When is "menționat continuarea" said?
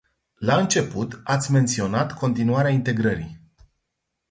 1.51-2.71